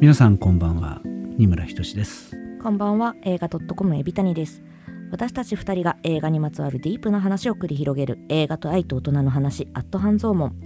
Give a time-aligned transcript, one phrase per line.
[0.00, 1.02] 皆さんこんばんは。
[1.36, 2.34] 二村仁です。
[2.62, 3.14] こんばんは。
[3.24, 4.62] 映画 .com エビタニです。
[5.10, 8.18] 私たち二人が映画にまつわるディープな話を繰り広げる。
[8.30, 9.68] 映画と愛と大人の話。
[9.74, 10.56] アット半蔵門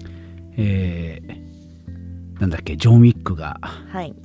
[0.57, 1.42] えー、
[2.43, 3.61] なんだっけジョン・ウィックが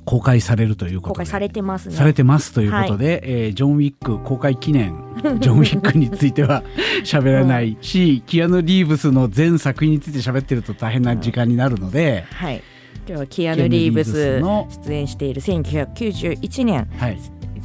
[0.04, 1.94] 公開されるということで、公開されてますね。
[1.94, 4.92] されてますということで、はい、えー、ジョン・ウィック公開記念
[5.38, 6.64] ジョン・ウィックについては
[7.06, 7.78] 喋らない。
[7.80, 12.60] し、キアヌ・リーブスの全作品について喋ってると大変な時間になるので、はい。
[13.06, 17.18] 今日はキアヌ・リーブスの出演している1991年、はい、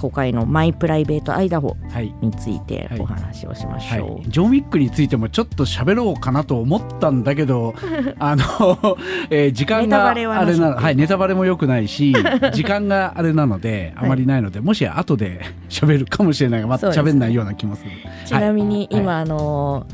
[0.04, 1.78] 公開の「マイ・プライベート・アイダホ」
[2.22, 4.12] についてお話をしましょう、はい。
[4.12, 7.74] はい、ジョン・ウィックについてもちょっと喋ろうかなと思ったんだけど
[8.20, 8.98] あの、
[9.30, 12.14] えー、時間があれなはい、ネタバレもよくないし
[12.54, 15.40] 時間があれなのであまりないので、もし後で
[15.70, 17.92] 喋るかもしれないがまた喋んないような気もする。
[18.26, 19.86] ちなみに今、あの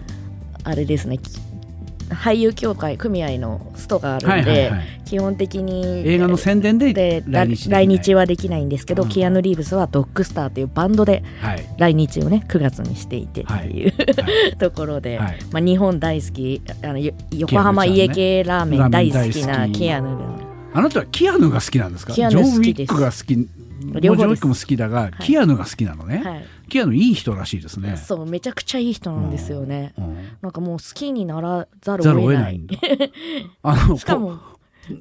[0.63, 1.19] あれですね
[2.09, 4.71] 俳優協会組合のストがあるんで、
[5.05, 11.23] 基本的に映画の宣伝で来日来日はできないんですけど、うん、キアヌ・リーブスはドッグスターというバンドで
[11.77, 16.99] 来日をね9月にしていてっていう、はい、 ところで、はい、まあ、日本大好きあの
[17.31, 20.09] 横浜家系ラーメン大好きなキアヌ
[20.73, 22.13] あなたはキアヌが好きなんですか？
[22.13, 23.47] ジョン・ウィックが好き
[23.99, 26.45] 両方ジョン・ウィックも好きだが、はい、キアヌが好きなのね、はい。
[26.69, 27.97] キアヌいい人らしいですね。
[27.97, 30.03] そうめちゃくちゃいい人なんですよね、うん。
[30.05, 32.61] うん、なんかもう好きにならざるを得ない。
[33.63, 34.39] あのしかも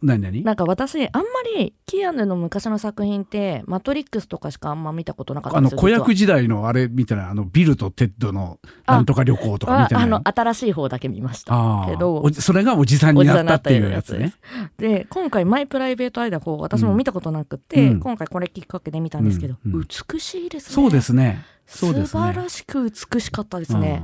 [0.03, 0.20] 何？
[0.20, 0.42] 何？
[0.42, 10.05] なんか私あんまりキアヌの昔の作品って「マトリックス」とかしかあんま見たことなかったんですよあの子役時代のあれみたいなあのビルとテッドのなんとか旅行とか見てない？
[10.05, 11.86] あの新しい方だけ見ました。
[11.89, 14.34] けどそれがおじさんになったっていうやつね。
[14.77, 20.75] で今回「マイ・プライベート・アイダホ」私も見たことなくて、うん、今回これきっかけで見たんですけど、うんうん、美しいですね。
[20.75, 21.45] そうですね。
[21.67, 24.02] 素晴らしく美しかったですね。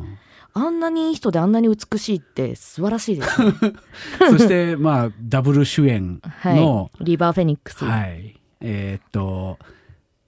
[0.55, 3.53] あんなにいい人であんなに美しいって素晴らしいです、ね、
[4.31, 7.85] そしてまあダブル主演の、はい、リバー・フェニックス。
[7.85, 9.59] はい、えー、っと、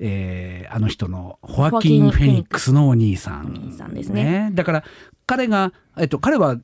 [0.01, 3.47] えー、あの人のホアキン・フェニックスのお兄さん。
[3.47, 4.25] お兄さんですね。
[4.25, 4.85] ねだから
[5.27, 6.57] 彼が、えっと、彼は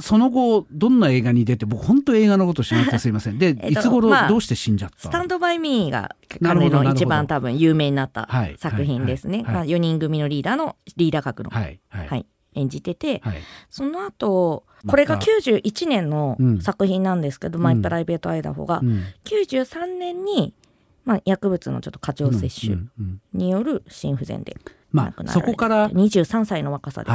[0.00, 3.38] その後どんな映画に出て僕本当映画のこと知らなくてすいません。
[3.38, 9.56] で、 いつ頃どうして死んじゃった、スタンドバイミーが彼の一番多分有名になった作品ですね、はい。
[9.56, 11.80] はい、4人組のリーダーのリーダー格の、はい。
[11.90, 13.38] はい演じてて、はい、
[13.68, 20.54] その後これが91年の作品なんですけど「うん、マイ・プライベート・アイダホが」うん、93年に、
[21.04, 22.78] まあ、薬物のちょっと過剰摂取
[23.32, 24.56] による心不全で
[24.92, 27.10] 亡くなられて、まあ、そこから23歳の若さで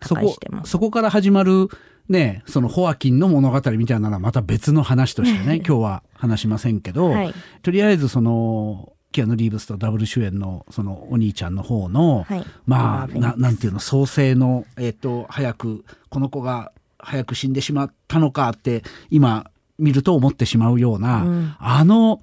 [0.00, 1.68] 他界してます、そこから始まる
[2.08, 22.20] ね、そのホアキンの物語みたいなのはまた別の話としてね 今日は話しませんけど、はい、とりあえずそのキアヌ・リーブスとダブル主演のそのお兄ちゃんの方の、はい、まあななんていうの創生の、えーと、早くこの子が早く死んでしまったのかって今見ると思ってしまうような、うん、あの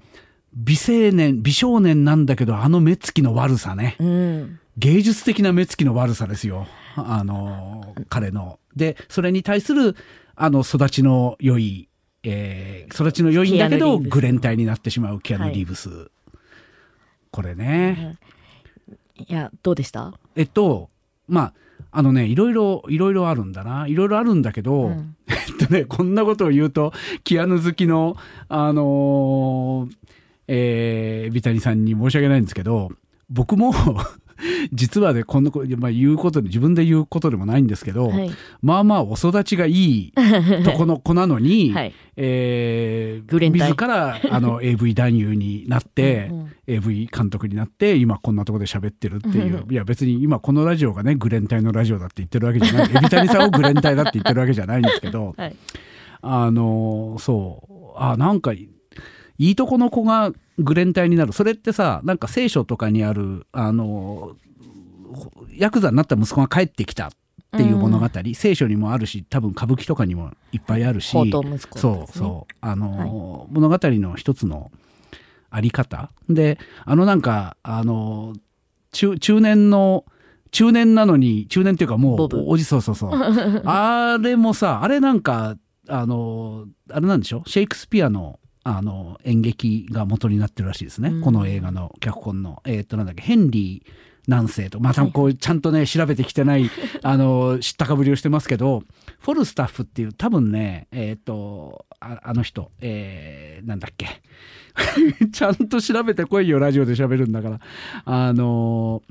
[0.54, 6.66] 美青年美少年なんだけどあの目つきの悪さね、うん、芸術的な目つきの悪さですよ。
[6.96, 8.58] あの彼の。
[8.74, 9.96] でそれに対する
[10.36, 11.88] あの育ちの良い、
[12.22, 16.08] えー、育ちの良いんだけどグレン隊になってしまうキアヌ・リーブス、はい、
[17.30, 18.16] これね、
[19.16, 19.32] い。
[19.32, 20.14] やどうでした？
[20.36, 20.90] えっと
[21.26, 21.54] まあ
[21.90, 23.86] あのねいろいろいろいろあるんだな。
[23.86, 26.92] いろいろあるんだけど、うん、えっとねこんなことを言うと
[27.24, 28.16] キアヌ好きの
[28.48, 29.96] あのー、
[30.48, 32.90] えー、ビタニさんに申し訳ないんですけど
[33.28, 33.72] 僕も
[34.72, 38.30] 実はねこんな、まあ、言うことで自分で言うことでもないんですけど、はい、
[38.62, 40.12] まあまあお育ちがいい
[40.64, 52.90] とこの子なのに、 はい、えー、自らあの AV 男優になってうん、AV 監督になって今こんなとこで喋ってるっていういや別に今このラジオがねグレン隊のラジオだって言ってるわけじゃない。
[52.90, 55.56] エビタニさんをグレン隊だって言ってるわけじゃないんですけど、はい、
[56.22, 57.78] あのそう。
[58.00, 58.52] あなんか
[59.38, 61.32] いいとこの子がグレン隊になる。
[61.32, 64.36] それってさなんか聖書とかにあるあの
[65.56, 67.10] ヤクザになった息子が帰ってきたっ
[67.52, 71.30] ていう物語、うん、聖書にもあるし多分歌舞伎とかにもいっぱいあるし、ね、
[71.76, 72.54] そうそう。
[72.60, 73.10] あの、はい、
[73.50, 74.70] 物語の一つの
[75.50, 76.10] あり方。
[76.28, 78.34] であのなんかあの
[78.92, 80.04] 中中年の
[80.50, 83.10] 中年なのに中年っていうかもうおじそうそうそう。
[83.64, 85.56] あれもさあれなんか
[85.88, 87.42] あのあれなんでしょ？
[87.46, 88.40] シェイクスピアの
[88.70, 92.62] あの演劇が元になってるらしいですね、うん、この映画の脚本の。
[92.66, 93.90] えー、っとなんだっけヘンリー
[94.26, 94.78] 南西と。
[94.78, 96.70] またこうちゃんとね調べてきてない
[97.02, 98.82] あの知ったかぶりをしてますけど
[99.20, 104.22] フォルスタッフっていう多分ねえっ、とああの人えー、なんだっけ。
[105.32, 107.60] ちゃんと調べてこいよラジオで喋るんだから。
[108.04, 109.02] あの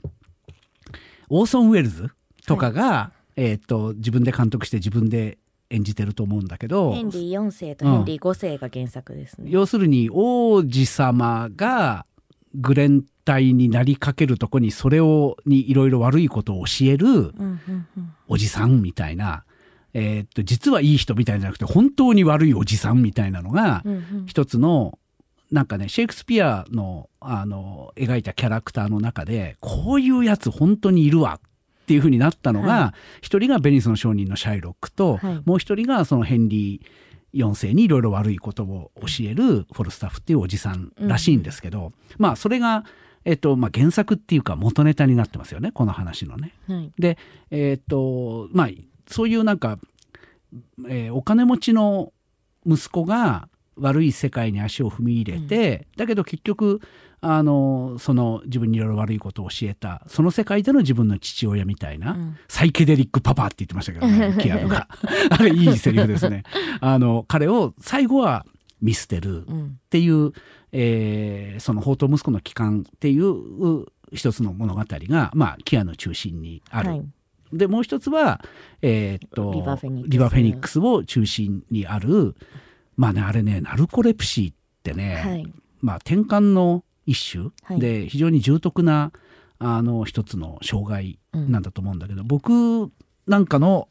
[1.30, 2.12] オーソン・ウェルズ
[2.45, 3.42] とかが、はい。
[3.50, 12.05] えー、っと自分で監督して自分で演じてると思うんだけどヘンリー4世とヘンリー5世が原作ですね、うん、要するに王子様が
[12.55, 17.33] グレン隊になりかけるとこにそれをにいろいろ悪いことを教える
[18.29, 19.43] おじさんみたいな、
[19.93, 23.83] えー、っと実はいい人みたいじゃなくて本当に悪いおじさんみたいなのが
[24.27, 24.97] 一つの
[25.51, 31.41] なんかねシェイクスピアのあの描いたキャラクターの中でこういうやつ本当にいるわっ
[31.88, 42.84] ていうふうになったのが一、はい、人がベニスの商人のシャイロックと、はい、もう一人がそのヘンリー4世にいろいろ悪いことを教えるフォルスタッフっていうおじさんらしいんですけど、うん、まあそれが、
[43.24, 46.54] えっとまあ、原作っていうか元ネタになってますよねこの話のね。
[46.68, 47.18] はい、で
[47.51, 48.68] えっとまあ
[49.07, 49.80] そういうなんか、
[50.89, 52.12] えー、お金持ちの
[52.66, 53.48] 息子が
[53.78, 56.81] 悪い世界に足を踏み入れて、うん、だけど結局
[57.19, 64.87] あのその自分にいろいろ悪いことを教えたその世界での自分の父親みたいな、うん、サイケデリックパパって言ってましたけどね キアヌが。
[65.31, 66.43] あれいいセリフですね。
[66.79, 68.45] あの彼を最後は
[68.81, 69.49] 見捨てるっ
[69.89, 70.33] ていう、うん、
[70.71, 76.89] えー、その宝刀息子の帰還っていう一つの物語が、まあ、キアヌ中心にある。
[76.89, 77.05] はい。
[77.53, 78.41] でもう一つは、
[78.81, 79.61] えー、っとリ
[80.17, 82.35] バフェニックスを中心にある
[82.97, 89.12] まあねあれねナルコレプシーってね、はい、まあ転換の一種で非常に重篤な
[89.57, 92.92] あの一つの障害なんだと思うんだけど、うん、僕
[93.25, 93.88] なんかの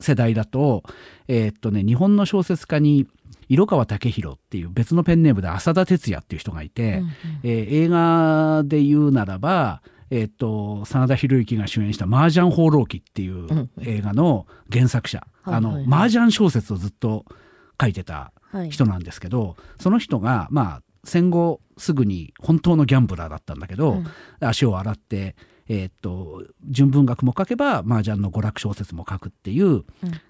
[0.00, 0.82] 世代だと,、
[1.28, 3.06] えー、っとね、日本の小説家に
[3.48, 7.10] 色川武弘っていう別のペンネームで浅田哲也っていう人がいて、うんうん、
[7.44, 9.80] えー、映画で言うならば
[10.10, 17.24] えー、っと真田広之が主演した「麻雀放浪記」っていう映画の原作者、うん、あの、麻雀小説をずっと
[17.80, 18.32] 書いてた
[18.70, 24.06] 人なんですけど、はい、その人がまあ戦後すぐに本当のギャンブラーだったんだけど、うん、
[24.40, 25.36] 足を洗って、
[25.68, 29.84] えー、っと純文学も書けば麻雀の娯楽小説も書くっていう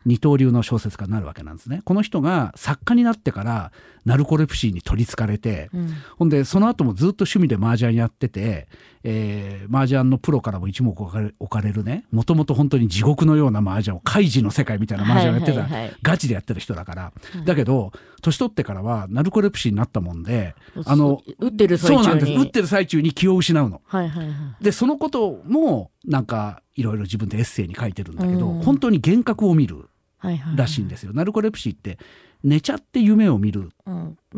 [0.05, 1.83] 二刀流の小説家になるわけなんですね。
[1.85, 3.73] この人が作家になってから
[4.05, 8.69] ナルコレプシーに取りつかれて、うん、ほんでその後もずっと趣味で麻雀やってて、
[9.07, 12.07] えー、麻雀のプロからも一目置かれるね。
[12.11, 17.93] もともと本当に地獄のような麻雀を開示の世界みたいな麻雀をやってた、はいはいはい、ガチでやってる人だから、うん、だけど
[18.23, 20.55] 年取ってからはナルコレプシーになったもんで
[20.87, 22.05] あの打ってる最中に。
[22.05, 22.33] そうなんです。
[22.33, 23.83] 打ってる最中に気を失うの。
[23.85, 29.91] はいはいはい、でそのこともなんかいろいろ自分でエッセイに書いてるんだけど、うん、本当に幻覚を見る
[30.57, 31.13] らしいんですよ。
[31.13, 31.99] ナルコレプシーって
[32.43, 33.71] 寝ちゃって夢を見る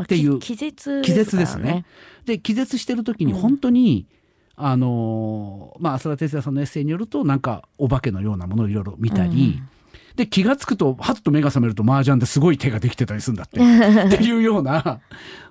[0.02, 1.84] っていう、うんまあ、気絶、ね、気絶ですね。
[2.24, 4.06] で気絶してる時に本当に、
[4.56, 13.60] あのまあ浅田哲也さんのエッセイによるとなんかお化けのようなものをいろいろ見たり、うん、で気が付くとはっと目が覚めると麻雀ですごい手ができてたりするんだって。
[13.60, 15.00] っていうような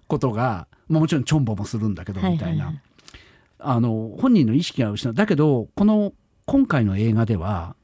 [0.07, 2.79] ことが、まあ、もちろんチョンボもするんだけどみたいな、はいはいはい、
[3.59, 5.13] あの本人の意識が失う。
[5.13, 6.13] だけどこの
[6.45, 7.75] 今回の映画では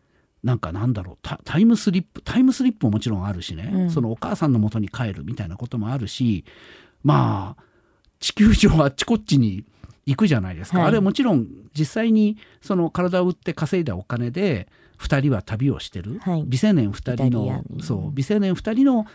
[0.44, 6.46] なんかなんだろうタイムスリップタイムスリップももちろんあるしね、うん、そのお母さんのもとに帰るみたいなこともあるし
[7.04, 7.64] まあ
[8.20, 9.66] 地球上あっちこっちに
[10.06, 14.68] 行くじゃないですか、はい、あれはもちろん実際にその体を売って稼いだお金で
[15.00, 19.06] 2人は旅をしてる、はい、美青年2人のそう美青年2人の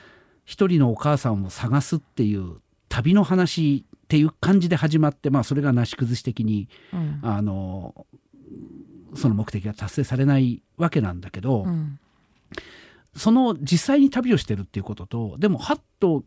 [0.47, 8.07] 1人のお母さんを探すっていう旅の話っていう感じで始まって、まあ、それがなし崩し的に、うん、あの
[9.15, 11.99] その目的が達成されないわけなんだけど、うん、
[13.17, 16.25] その実際に旅をしてるっていうこととでもはっと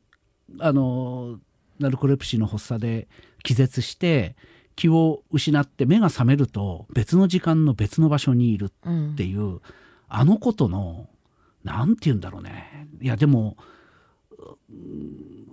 [0.60, 1.40] あの
[1.80, 3.08] ナルコレプシーの発作で
[3.44, 4.36] 気絶して
[4.76, 9.62] 気を失って目が覚めると別の時間の別の場所にいるっていう、うん、
[10.08, 11.10] あのことの
[11.64, 12.88] 何て言うんだろうね。
[13.02, 13.58] いやでも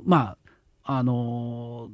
[0.04, 0.36] ま
[0.84, 1.90] ああの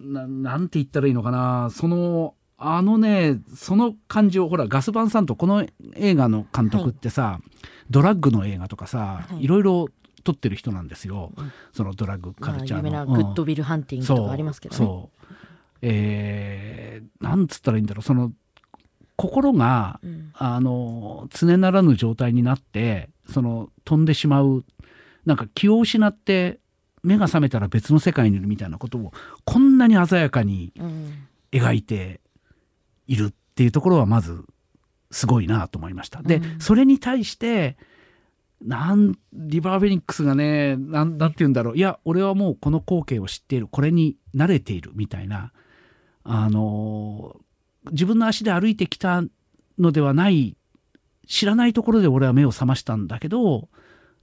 [0.00, 1.68] なんて言ったらいいのかな。
[1.70, 7.48] そのあのねその感じをほらガスバンさんとこの映画の監督ってさ、はい、
[7.90, 9.88] ドラッグの映画とかさ、はい、いろいろ
[10.22, 15.22] 撮ってる人なんですよ、うん、そのドラッグカルチャーの、まあ、グッドビルハンティングとかありますけどね、そう。
[15.82, 18.02] えー、なんつったらいいんだろう。
[18.02, 18.32] その
[19.16, 24.64] 心が、うん、あの常ならぬ状態になってその飛んでしまう。
[25.26, 26.58] なんか気を失って
[27.02, 29.12] 目が覚めたら別の世界にいるみたいなことを
[29.44, 30.72] こんなに鮮やかに
[31.52, 32.20] 描いて
[33.06, 34.44] いるっていうところはまず
[35.10, 36.22] すごいなと思いました。
[36.22, 37.76] で、うん、それに対して
[38.64, 41.76] なんリバーフェニックスがねなんて言うんだろう。
[41.76, 43.66] いや俺はもうこの光景を知っている。
[43.68, 45.52] これに慣れているみたいな。
[46.24, 47.40] あの
[47.90, 49.24] 自分の足で歩いてきた
[49.78, 50.56] のではない
[51.26, 53.68] 知らないところで俺は目を覚ましたんだけど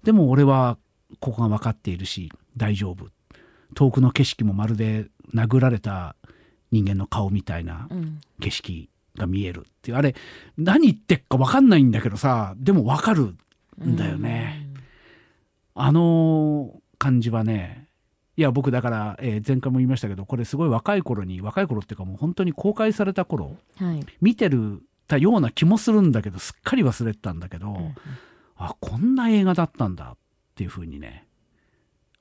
[0.03, 0.77] でも俺は
[1.19, 3.07] ここが分かっているし大丈夫。
[3.75, 6.15] 遠くの景色もまるで殴られた
[6.71, 7.87] 人間の顔みたいな
[8.39, 9.97] 景色が見えるっていう。
[9.97, 10.15] あれ
[10.57, 13.35] 何言ってっか分かんないんだけどさでも分かる
[13.83, 14.67] んだよね。
[15.75, 17.87] あの感じはね
[18.35, 27.95] いや僕だから、えー、前回も言いましたけどこれすごい若い頃に若い頃っていうかもう本当に公開された頃、はい、見てるたような気もするんだけどすっかり忘れてたんだけど、うん、
[28.57, 30.17] あこんな映画だったんだっ
[30.55, 31.27] ていうふうにね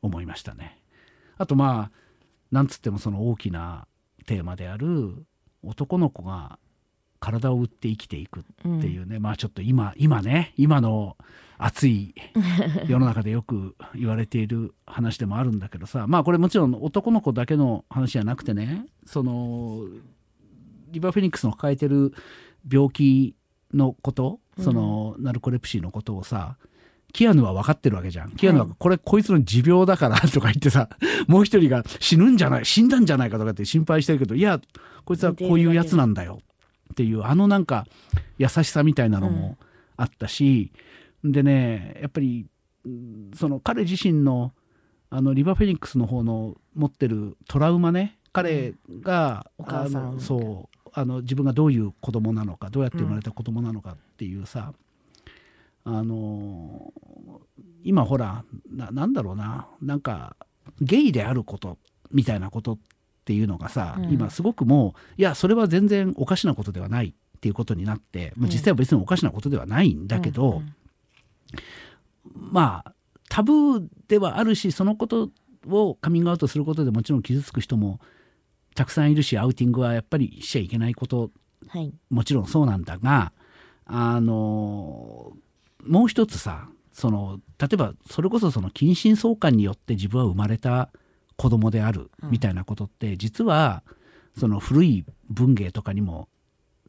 [0.02, 0.80] 思いましたね。
[1.36, 1.98] あとまあ
[2.50, 3.86] なんつってもその大きな
[4.26, 5.26] テーマである
[5.62, 6.58] 男の子が
[7.20, 11.16] 体を売って生きていくっていうね、うん、まあちょっと今今ね今の
[11.58, 12.14] 熱い
[12.87, 19.82] 世の中でよく言われている話でもあるんだけどさまあこれもちろん男の子だけの話じゃなくてねその
[20.90, 22.14] リバー・フェニックスの抱えてる
[22.70, 23.34] 病気
[23.75, 26.56] のことその、ナルコレプシーのことをさ
[27.12, 28.32] キアヌは分かってるわけじゃん。
[28.32, 30.88] キアヌはこれ、はい、こいつの持病だからとか言ってさ、
[31.26, 34.60] もう一人が死ぬんじゃない、死んだんじゃないかとかって心配してるけど、いや、
[35.04, 36.40] こいつはこういうやつなんだよ
[36.92, 37.87] っていう、あのなんか
[38.38, 39.57] 優しさみたいなのも
[39.97, 40.73] あったし、
[41.25, 42.47] うん、でね、やっぱり、
[43.35, 44.52] その彼自身の、
[45.11, 54.73] あのリバー・フェニックスの方の持ってるトラウマね、彼が、うん、あのそうあの自分がどういう子供なのかどうやって生まれた子供なのかっていうさ、
[55.85, 56.92] うん、あの
[57.85, 60.37] 今ほらななんだろうななんか
[60.80, 61.78] ゲイであること
[62.11, 62.78] みたいなことっ
[63.28, 70.56] ていうのがさ、うん、今すごくもういやそれは全然おかしなことではないっていうことになって、まあ、実際は別におかしなことではないんだけど、うん。
[70.56, 70.64] うん、
[72.52, 72.94] まあ
[73.28, 75.28] タブーではあるしそのこと
[75.68, 78.00] をカミングアウトすることでもちろん傷つく人も
[78.75, 81.30] たくさんいるしアウティングはやっぱりしちゃいけないこと、
[81.68, 83.32] はい、もちろんそうなんだが
[83.85, 85.35] あの
[85.85, 90.90] もう一つさその例えばそれこそその近親相関によって自分は生まれた
[91.38, 93.83] 子供であるみたいなことって、うん、実は
[94.37, 96.28] その古い文芸とかにも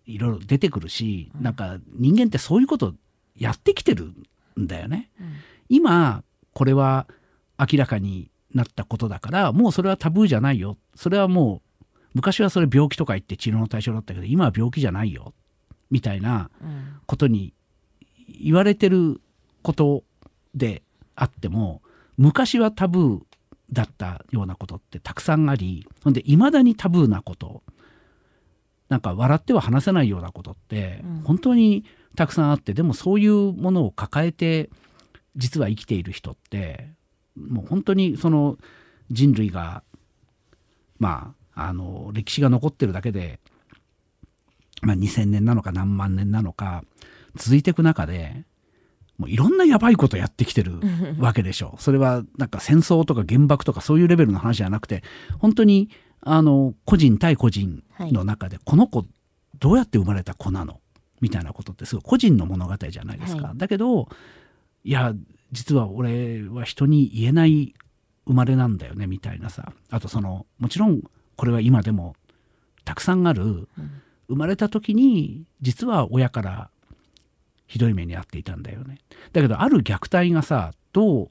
[0.06, 2.96] いろいろ出てくるし、うん、なんか人間ってそういうこと
[3.38, 4.12] やってきてる
[4.60, 5.12] んだよね。
[5.22, 5.34] うん、
[5.70, 7.08] 今これは
[7.60, 10.78] 明らかになったことだからもうそれはタブーじゃないよ。
[10.96, 15.34] それはもう昔はそれ病気とか言って治療の対象だったけど今は病気じゃないよ。
[15.92, 16.50] みたいな
[17.06, 17.54] ことに
[18.28, 19.22] 言われてる
[19.62, 20.04] こと
[20.56, 20.82] で
[21.16, 21.82] あっても
[22.18, 23.22] 昔はタブー
[23.72, 27.64] だったようなことってたくさんありほんでいまだにタブーなこと
[28.90, 31.86] なんか笑っては話せないようなことって本当に
[32.16, 34.70] たくさんあってでもそういうものを抱えて
[35.36, 36.90] 実は生きている人って
[37.38, 38.58] もう本当にその
[39.12, 39.84] 人類が
[40.98, 43.40] まああの歴史が残ってるだけで、
[44.82, 46.84] まあ、2,000年なのか何万年なのか
[47.36, 48.44] 続いていく中で
[49.20, 50.80] もういろんなやばいことやってきてる
[51.20, 51.76] わけでしょ。
[51.78, 51.82] う。
[51.82, 55.04] それはなんか戦争とか原爆とかそういうレベルの話じゃなくて
[55.40, 55.90] 本当に
[56.22, 59.06] あの個人対個人の中で、この子
[59.60, 60.80] どうやって生まれた子なの？
[61.20, 63.48] みたいなことってすごい個人の物語じゃないですか。
[63.48, 64.08] はい、だけど
[64.86, 65.14] いや
[65.52, 67.74] 実は俺は人に言えない
[68.26, 69.74] 生まれなんだよねみたいなさ。
[69.90, 71.02] あとそのもちろん
[71.36, 72.16] これは今でも
[72.86, 73.68] たくさんある、うん、
[74.30, 76.70] 生まれた時に実は親から
[77.70, 78.98] ひどい目に遭っていたんだよね。
[79.32, 81.30] だけどある虐待がさどう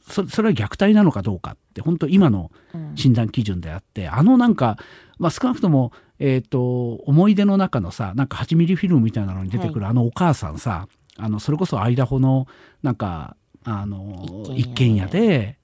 [0.00, 2.50] そそれは虐待なのかどうかって本当今の
[2.96, 4.76] 診断基準であって、うん、あのなんか、
[5.18, 12.48] まあ、少なくとも、えーと、思い出の中のさなんか8ミリフィルムみたいなのに出てくる、はい、あのお母さんさあのそれこそアイダホの
[12.82, 15.58] なんかあの一軒家で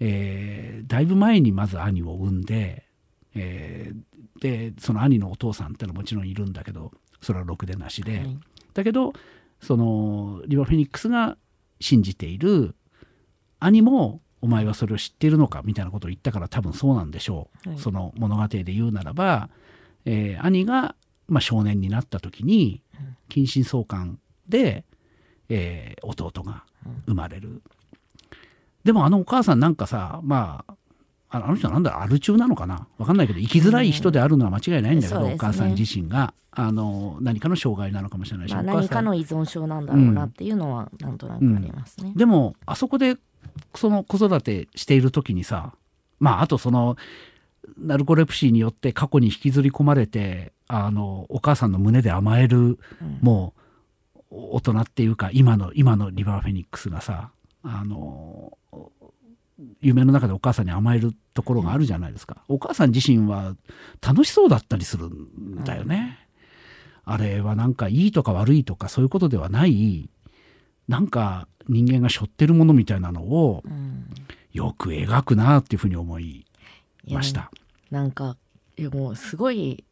[0.00, 2.84] えー、だいぶ前にまず兄を産んで、
[3.34, 8.38] えー、でその兄のお父さんってのはもちろんいるんだけどそれはろくでなしで、はい、
[8.76, 9.14] だけど
[9.60, 11.38] そのリバー・フェニックスが
[11.80, 12.74] 信じている
[13.58, 19.48] 兄もお前はそれを知っているのかみたいなことを言ったから多分そうなんでしょう、はい、その物語で言うならば、
[20.04, 20.94] えー、兄が、
[21.26, 22.82] まあ、少年になった時に
[23.30, 24.84] 近親相関で、
[25.48, 26.64] えー、弟が
[27.06, 27.62] 生まれる。
[28.84, 30.75] でもあのお母さんなんかさまあ
[31.28, 32.86] あの人なんだアル中なのかな？
[32.98, 35.26] 分かんないけど生きづらい人であるのは間違いないんだけど、うん。
[35.28, 43.16] ね、お母さん自身があの何かの障害なのかもしれないし、まあ、何かの依存症なんだろうなっていうのはなんとなくありますね、うん、でもあそこで
[43.74, 45.74] その子育てしている時にさ
[46.18, 46.96] まああとその
[47.76, 52.78] ナルコレプシーによって過去に引きずり込まれてあのお母さんの胸で甘える、うん、
[53.20, 53.52] も
[54.30, 57.30] う大人っていうか今の今のリバー・フェニックスがさ
[57.62, 58.56] あの
[59.80, 63.56] 夢の中でお母さんに甘えるところがあるじゃないですか、お母さん自身は
[64.06, 66.18] 楽しそうだったりするんだよね、
[67.06, 70.08] うん、あれはなんかいいとか悪いとかそういうことではない。
[70.88, 73.64] なんか人間が背負ってるものみたいなのを
[74.52, 76.46] よく描くなっていうふうに思い
[77.10, 77.50] ました。
[77.90, 78.36] なんか
[78.76, 79.84] いやもうすごい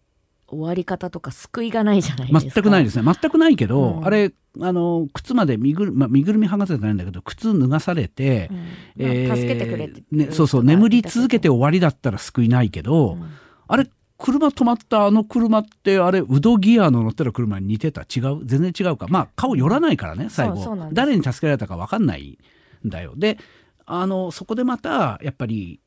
[0.55, 2.53] 終わり方とか救いがないじゃないですか。
[2.55, 3.05] 全くないですね。
[3.05, 8.67] 全くないけど、うん、あれあの靴まで身ぐる,、まあ、身ぐるみ剥がせてないんだけど靴脱がされて、うん。
[8.99, 13.31] えー、助けてくれて、ね、そうそう眠り続けて終わりだったら救いないけど、うん、
[13.67, 18.03] あれ車止まったあの車ってあれウドギアの乗ってる車に似てた？
[18.03, 18.41] 違う？
[18.45, 19.07] 全然違うか？
[19.09, 20.89] まあ顔寄らないからね最後。
[20.93, 22.39] 誰に助けられたか分かんない
[22.87, 23.39] んだよで
[23.87, 25.81] あのそこでまたやっぱり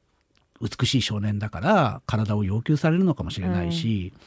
[0.60, 4.22] 美しい少年だから体を要求されるのかもしれないし、うん、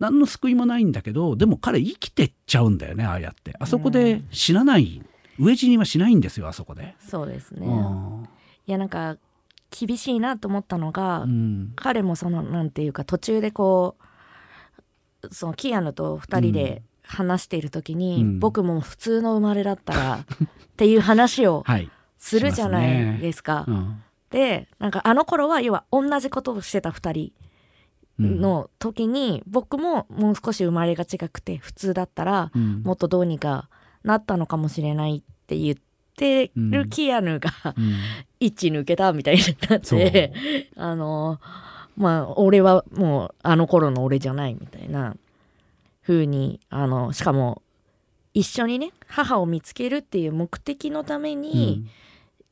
[0.00, 3.54] 何の救いもないんだけどでも彼生きてっちゃうんだよねああやって。
[3.60, 5.02] あそこで死なない、
[5.38, 6.96] うん、飢え死にはしないんですよあそこで。
[6.98, 8.28] そうですね、うん、
[8.66, 9.18] いやなんか
[9.70, 13.96] 厳しいなと思ったのが、うん、彼もそのなんていうか途中でこ
[15.22, 21.64] うそのキアヌと2人で話している時に、うん、僕も普通の生まれだったら っていう話を
[22.18, 23.64] するじゃないですか。
[23.66, 23.96] はいね、
[24.30, 27.32] でなんかあの頃は要は同じことをしてた2人
[28.20, 32.50] の時に、僕ももう少し生まれが違くて普通だったら
[32.82, 33.68] もっとどうにか
[34.04, 35.82] なったのかもしれないって言って。
[36.20, 37.94] てるキアヌが、うん、
[38.38, 40.32] 一致抜けたみたいになって、
[40.76, 41.40] あの
[41.96, 45.16] まあ俺はもうあの頃の俺じゃないみたいな
[46.02, 47.62] 風にあのしかも
[48.34, 51.86] 一緒にね母を見つけるっていう目的のために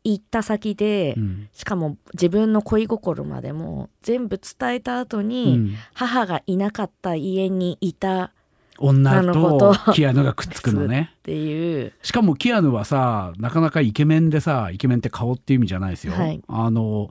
[0.05, 8.33] 行った先で、うん、しかも自分の恋心までも全部伝えた後に、うん、母がいなかった家にいた
[8.79, 11.13] 女とキアヌがくっつくのね。
[11.19, 16.13] っていうしかもキアヌはさなかなかイケメンでさイケメンって顔っていう意味じゃないですよ。
[16.13, 17.11] はい、あの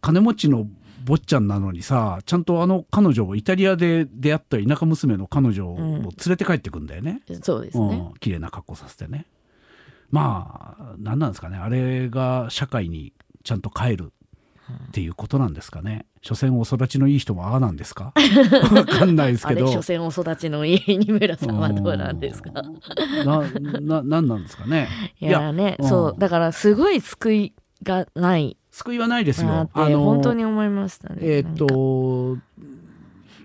[0.00, 0.66] 金持ちの
[1.04, 7.20] 坊ちゃんなのにさちゃんとあの彼女をイタリアで出会った田舎娘の彼女を連れて帰ってくんだよね。
[7.28, 9.26] うん、そうですね、うん、綺麗な格好させてね。
[10.12, 14.12] まあ何なんですかねあれが社会にちゃんと帰る
[14.88, 16.06] っていうことなんですかね。
[16.20, 18.12] 所詮お育ちのいい人もああなんですか
[18.72, 19.66] わかんないですけど。
[19.66, 22.52] 所詮お育ちのいい二村さんはどうなんですか？
[23.24, 23.42] な、
[23.80, 24.88] な、なんなんですかね。
[25.20, 27.52] いやね、そう、だからすごい救い
[27.82, 28.56] がない。
[28.70, 29.68] 救いはないですよ。
[29.72, 31.18] あの、本当に思いましたね。
[31.22, 32.38] えっ、と、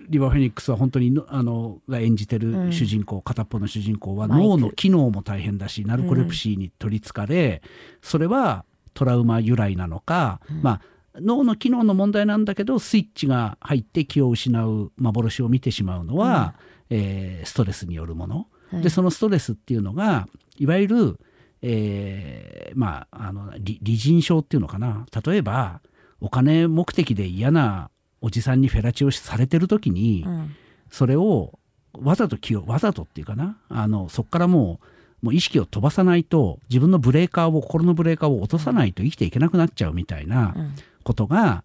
[0.08, 7.70] リバー・フェニックスは本当にあのが演じてる主人公、うん、片っぽの主人公は脳の機能も大変だしナルコレプシーに取りつかれ、うん、
[8.02, 10.80] それはトラウマ由来なのか、うん、まあ
[11.20, 16.54] 脳の機能の問題なんだけどスイッチが入って気を失う幻を見てしまうのは、
[16.90, 21.20] うん、えー、ストレスによるもの、はい、でそのストレスっていうのがいわゆる、
[21.62, 25.06] えー、まああの理人症っていうのかな。
[25.24, 25.80] 例えば
[26.20, 27.90] お金目的で嫌な
[28.20, 30.56] おじさんにフェラチオされてる時に、うん、
[30.90, 31.58] それを
[31.92, 33.58] わざと気をわざとっていうかな。
[33.68, 34.86] あのそこからもう
[35.22, 40.54] もう意識を飛ばさないと自分のブレーカーを心のブレーカーを落とさないと生きていけなくなっちゃうみたいな
[41.02, 41.64] ことが、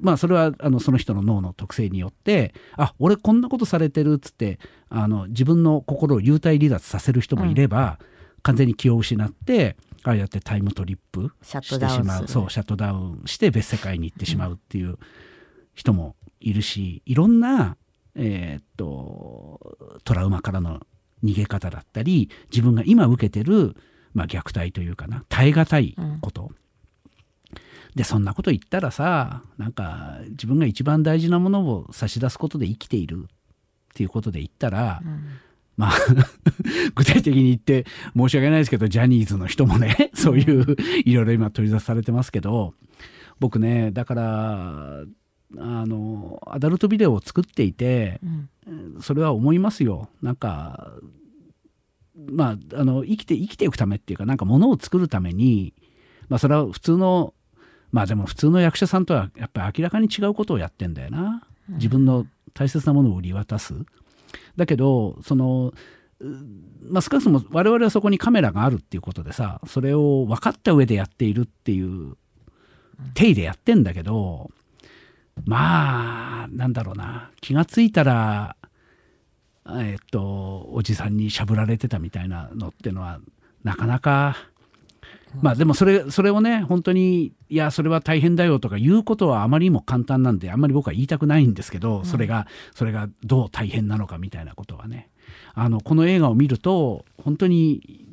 [0.00, 8.06] まあそれはあのその人の脳の特性によってあ俺こんなことされてるっつってあの自分の心を幽体離脱させる人もいれば、うん、
[8.42, 12.28] 完全に気を失ってああやってタイムトリップしてしまう。
[12.28, 14.98] そうシャットダウンして別世界に行ってしまうっていう
[15.74, 17.76] 人もいるしいろんな、
[18.14, 20.80] えー、っとトラウマからの
[21.24, 23.76] 逃げ方だったり自分が今受けてる、
[24.12, 26.50] まあ、虐待というかな耐え難いこと、
[27.94, 35.24] でそんなこと言ったらさなんか自分が一番大事なものを差し出すことで生きているっていうことで言ったら、うん、
[35.76, 35.92] まあ
[36.94, 37.84] 具体的に言って
[38.16, 42.74] 申し訳ないですけどジャニーズの人もねそういういろいろ今取り出されてますけど
[43.40, 45.04] 僕ねだから
[45.58, 48.20] あのアダルトビデオを作っていて、
[48.66, 50.08] うん、それは思いますよ。
[50.22, 50.92] なんか
[52.14, 55.74] まああの生きて生きていくためっていうかなんかものを作るために
[56.28, 57.34] まあそれは普通の
[57.90, 61.46] まあでも普通の役者さんとはやっぱり明らかに違うことをやってんだよな。
[61.68, 63.74] 自分の大切なものを売り渡す。
[64.56, 65.72] だけどその
[66.88, 72.16] まあ、少なくとも我々はそこにカメラがあるっていうことでさそれを分かった上でやっているっていう
[73.14, 74.50] 体でやってんだけど
[75.44, 77.30] まあなんだろうな。
[77.40, 78.56] 気が付いたら
[79.68, 83.20] えっとおじさんにしゃぶられてたみたいなのってのは
[83.64, 84.36] なかなか
[85.40, 95.08] まあでもそれそれをね本当にいやそれは大変だよとか言うことはあまりにも簡単なんであんまり僕は言いたくないんですけど、それがそれがどう大変なのかみたいなことはね。
[95.54, 98.06] あのこの映画を見ると本当に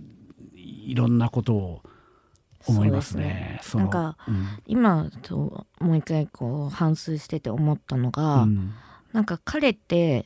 [0.55, 1.81] いろんなことを
[2.67, 3.59] 思いますね。
[3.63, 3.83] すね。
[3.83, 8.73] なんか、うん、今ともう一回こう反芻してて思ったのが、うん、
[9.13, 10.25] なんか彼って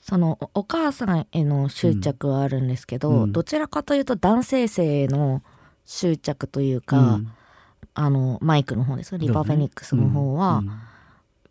[0.00, 5.42] そのお母さんへの執着はあるんですけど、うん、どちらかというと男性性への
[5.84, 7.32] 執着というか、うん、
[7.94, 10.62] あのマイクの方ですリバーフェニックスの方は、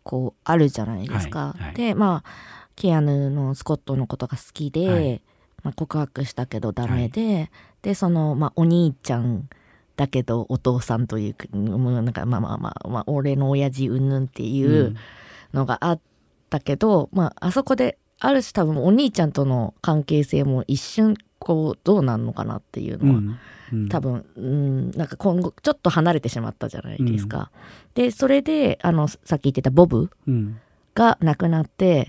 [0.02, 1.48] こうあるじゃないですか。
[1.48, 1.62] はい。
[1.62, 2.30] はい、でまあ
[2.76, 5.22] キアヌのスコットのことが好きで、はい、
[5.62, 7.50] まあ、告白したけどダメで、はい、
[7.82, 9.50] でその、まあ、お兄ちゃん
[9.96, 14.96] だけどお父さんというなんかまあまあまあ、まあ、俺の親父うんぬんっていう
[15.52, 16.00] のがあっ
[16.48, 23.38] たけど、うん、まああそこである種多分お兄ちゃんとの関係性も一瞬こうどうなんのかなっていうのは、うん。
[23.72, 27.50] うん、多分うんなんか今後ちょっと離れてしまったじゃないですか。
[27.96, 30.10] うん、でそれであのさっき言ってたボブ
[30.94, 32.06] が亡くなって、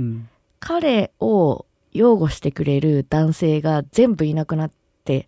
[0.59, 4.71] 彼を擁護してくれる男性が全部いなくなっ
[5.05, 5.27] て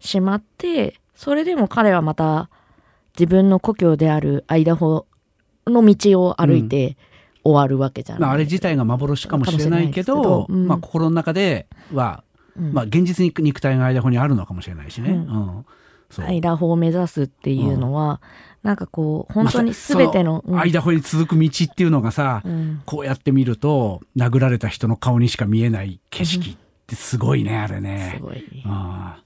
[0.00, 2.48] しまって、それでも彼はまた
[3.18, 5.06] 自分の故郷であるアイダホ
[5.66, 6.96] の道を歩いて
[7.42, 12.22] 終わるわけじゃない、うん、あれ自体が幻かもしれないけど、うん、まあ、心の中では、
[12.56, 15.10] うん、まあ、現実に肉体がアイダホにあるのかもしれないしね。
[15.10, 15.64] うん。
[16.18, 18.20] アイダホを目指すっていうのは、
[18.62, 28.14] うん、なんかこう本当に全ての、ま、アイダホに続く道っていうのがさ、うん、こうやって見ると殴られた人の顔にしか見えない景色ってすごいね、あれね。
[28.16, 29.25] すごい、うん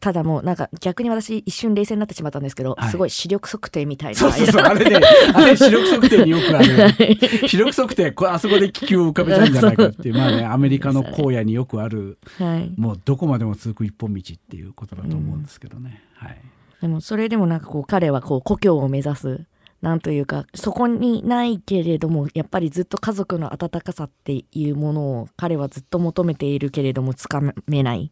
[0.00, 4.18] ただもうなんか逆に私一瞬冷静になってしまったんですけど、はい、すごい視力測定みたいな。
[4.18, 4.62] そうそうそう。
[4.62, 5.00] あれね
[5.34, 7.48] あれ視力測定によくある。
[7.48, 16.40] 視力測定これあそこで気球を浮かべちゃうんじゃないかっていうまあねアメリカの荒野によくある、はい、もうどこまでも続く一本道っていうことだと思うんですけどね、うん、はい、
[16.82, 19.46] でもそれでもなんかこう彼はこう故郷を目指す
[19.80, 28.10] なんというかそこにないけれどもやっぱりずっと家族の温かさっていうものを彼はずっと求めているけれどもつかめない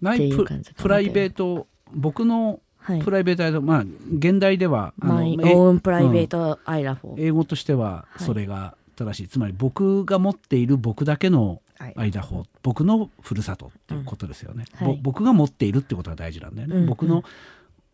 [0.00, 0.30] ない
[0.76, 2.60] プライベート僕の
[3.02, 3.84] プライベートアイラフォー、まあ
[4.18, 11.60] 原題では My Own Private Idaho、英語としてはそれが正しい、つまり僕が持っている僕だけの
[11.96, 14.64] アイダホ、僕のふるさとっていうことですよね、
[15.02, 17.24] 僕が持っているってことが大事なんだよね、僕の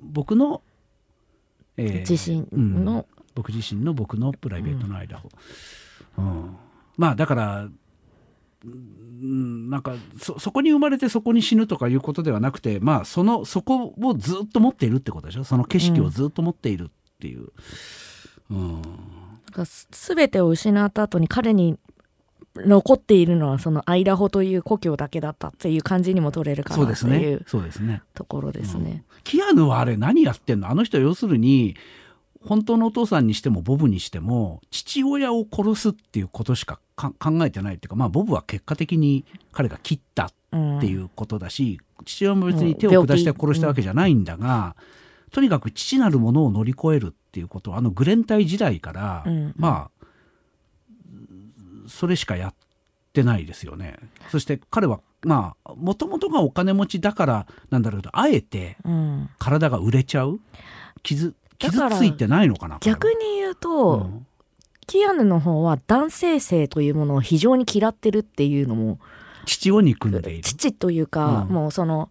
[0.01, 0.63] 僕の、
[1.77, 5.31] えー、自身の、僕自身の僕のプライベートのアイダホ、
[6.19, 6.57] うん。
[6.97, 7.69] まあだから
[8.65, 15.45] なんかそそこに生まれてそこに死ぬとかいうことではなくてまあそのそこをずっと持っているってことでしょ？
[15.45, 17.49] その景色をずっと持っているっていう。
[18.51, 18.83] うん、
[19.91, 21.79] 全てを失った後に彼に
[22.55, 28.03] 残っているのはそのアイダホという故郷だけだったっていう感じにも取れるかなっていうそうですね。
[28.13, 29.05] ところですね。
[29.25, 30.69] キアヌはあれ何やってんの？
[30.69, 31.77] あの人要するに
[32.45, 37.13] 本当のお父さんにしてもボブにしても父親を殺すっていうことしか考
[37.45, 40.31] えてないっていうかまあボブは結果的に彼が切ったっ
[40.81, 44.77] ていうことだし、うん、父親も別に手を下して殺したわけじゃないんだが、
[45.27, 50.07] うん、とにかく父なるものを乗り越えるっていうことはあのグレン隊時代から、うん、まあ
[51.89, 52.55] それしかやっ
[53.13, 53.97] てないですよね。
[54.31, 58.77] そして彼はまあもともとがお金持ちだからなんだろうあえて
[59.39, 60.41] 体が売れちゃう？
[61.03, 61.35] 傷
[61.71, 64.27] 傷ついてないのかな逆に言うと、うん、
[64.87, 68.99] キアヌの方は男性性というものを非常に嫌ってるっていうのも
[69.47, 70.43] 父を憎んでいる。
[70.43, 72.11] 父というか、うん、もうその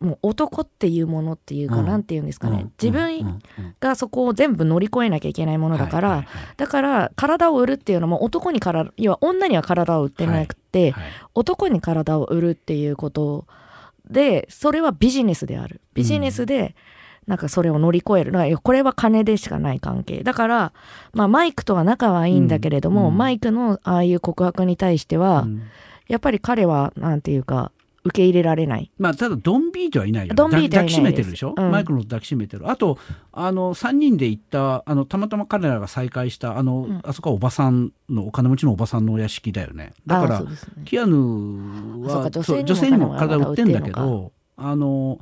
[0.00, 3.40] もう男っていうものっていうか、うん、なんて言うんですかね、うん、自分
[3.78, 13.46] がそこを全部乗り越えなきゃいけないものだから、はいはいはい、だから体を売るっていうのも男に体要は女には体を売ってなくて、はいはい、男に体を売るっていうこと
[14.10, 15.80] でそれはビジネスである。
[15.94, 16.74] ビジネスで、
[17.26, 18.32] なんかそれを乗り越える。
[18.32, 20.22] だからこれは金でしかない関係。
[20.22, 20.72] だから、
[21.12, 25.62] まあマイクとは仲はいいんだけれども、うん、マイクのああいう告白に対しては、うん、
[26.08, 27.72] やっぱり彼は、なんていうか、
[28.04, 28.90] 受け入れられない。
[28.98, 30.34] まあ、ただ、ドンビートはいないよ、ね。
[30.34, 32.68] ドンビート抱きしめてるでしょ、うん、マイクの抱きしめてる。
[32.68, 32.98] あと、
[33.32, 39.92] あの、3人で行った、あの、たまたま彼らが再会した、あの、うん、あそこはおばさんの、お金持ちのおばさんのお屋敷だよね。
[40.06, 40.46] だから、ね、
[40.84, 41.16] キアヌ
[42.04, 42.42] は女
[42.74, 45.20] 性にも体売ってんだけど、あの、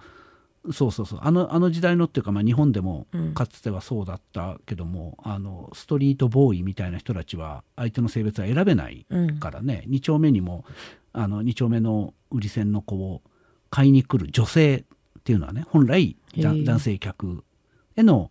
[0.72, 1.20] そうそうそう。
[1.22, 9.06] あのあの時代のっていうか、まあ、日本でもかつてはそうだったけども、うん、あのストリートボーイみたいな人たちは相手の性別は選べない
[9.40, 10.64] からね、うん、2丁目にも
[11.12, 13.22] あの2丁目の売り線の子を
[13.70, 14.84] 買いに来る女性
[15.18, 17.42] っていうのはね本来男性客
[17.96, 18.30] への、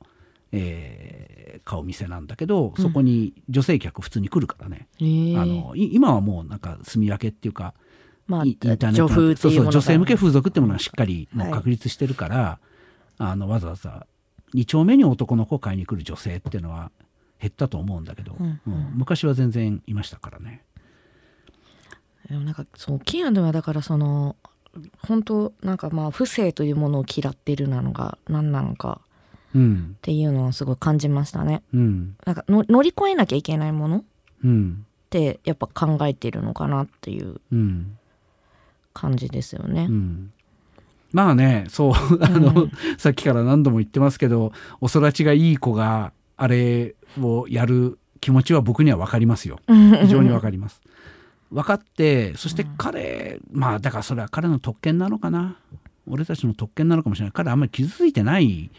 [0.51, 7.73] えー、顔見せなんだけどそこに女性客普通に来るからね、うん、あの今はもうなんか住み分けっていうか
[8.29, 12.59] まあ、インターネット女そうそう女性向け風俗っていうものはしっかりもう確立してるから、は
[13.19, 14.05] い、あのわざわざ
[14.53, 16.91] 2丁目に男の子を買いに来る女性っていうのは
[17.39, 20.63] 減ったと思うんだけど、うんうん、昔は全然いましたからね。
[22.29, 24.35] でもなんかそうキアヌはだからその
[25.07, 29.01] 本当なんかまあ不正というものを嫌っているなのが何なのか
[29.49, 29.53] っ
[30.01, 31.63] ていうのをすごい感じましたね。
[31.73, 34.05] うん、なんかの乗り越えなきゃいけないもの、
[34.43, 37.41] うん、ってやっぱ考えているのかなっていう。
[37.51, 37.95] うん
[38.93, 39.87] 感じですよね。
[39.89, 40.31] うん。
[41.11, 49.59] まあねそうあの、うん、さっきから何度も言ってますけどお育ちがいい子があれをやる気持ちは僕には分かりますよ。
[49.67, 50.81] 非常に分かります。
[51.51, 55.55] 分かってそして彼、うん、まあだからそれは彼の特権なのかな。
[56.07, 57.31] 俺たちの特権なのかもしれない。
[57.31, 58.71] 彼あんまり傷ついてない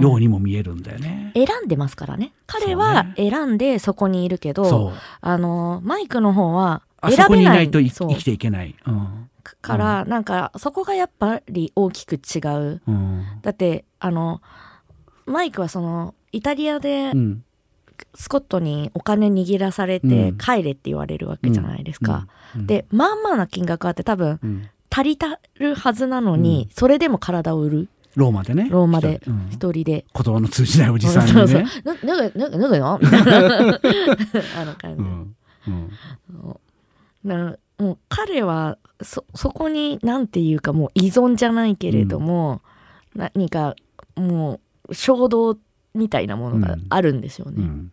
[0.00, 2.32] ようにも見えるんだよね、うん、選んでますからね。
[2.46, 7.70] 彼は選んでそこにいるけど、ね、あのマイクの方は選べない。
[7.70, 14.40] と生きていけない、うん、から、うん、なんかそこがやっぱり大きく違う、うん、だってあの
[15.26, 17.12] マイクはそのイタリアで、
[18.14, 22.26] スコットにお金握らされて帰れって言われるわけじゃないですか。
[22.56, 27.88] でまあまあな金額あって多分、足りたるはずなのに、それでも体を売る。
[28.16, 28.68] ローマでね。
[28.70, 29.84] ローマで一人。
[29.84, 31.38] で、言葉の通じないおじさんにね。
[31.38, 31.62] そうそう。
[32.06, 33.80] な、な、な、な、な、みたいな。
[34.58, 35.02] あの感じ。
[35.02, 35.34] うん。
[37.24, 42.62] うん、もう彼はそそこに何て言うかもう依存じゃないけれども、
[43.14, 43.76] うん、何か
[44.16, 45.58] もう衝動
[45.94, 47.56] みたいなものがあるんですよね。
[47.58, 47.92] うん。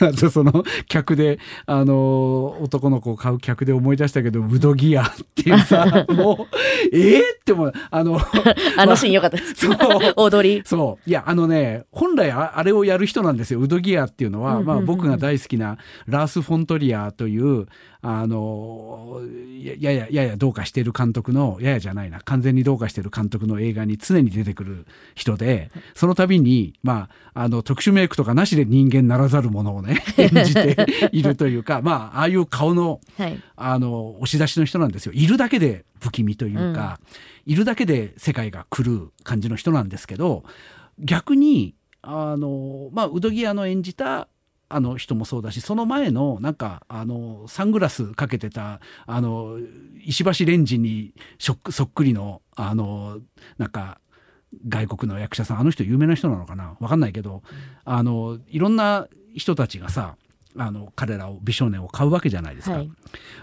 [0.00, 6.56] あとその客であの男の子を買う客で思い出したけどウドギアっていうさ もう
[6.92, 8.18] ええー、ってもあの
[8.76, 9.36] あのシーンよかった。
[9.36, 9.76] です、そう。
[10.16, 10.62] 踊り。
[10.64, 11.10] そう。
[11.10, 13.60] いやあのね本来あれをやる人なんですよ。
[13.60, 17.66] ウドギアっていうのは、まあ、僕が大好きなラース・フォントリアという
[18.08, 19.20] あの
[19.80, 33.00] ややややどうかしている監督のややじゃないな完全にどうかしている監督の映画に常に出てくる人でその度に、まあ、あの特殊メイクとかなしで人間ならざるものをね 演じているというか、まあ、ああいう顔の,、
[33.56, 35.12] あの押し出しの人なんですよ。
[35.12, 37.00] いるだけで不気味というか、
[37.44, 40.44] うん、いるだけで世界が狂う感じの人なんですけど
[41.00, 44.28] 逆にあの、まあ、ウドギアの演じた
[44.68, 49.58] あの人もそうだしその前のなんかあのサングラスかけてたあの
[50.04, 53.18] 石橋蓮司にそっくりのあの
[53.58, 54.00] なんか
[54.68, 56.76] 外国の役者さんあの人有名な人なのかな？
[56.80, 57.42] 分かんないけど、
[57.84, 60.16] あのいろんな人たちがさ
[60.58, 62.90] あの彼らを美少年を買うわけじゃないですか、はい、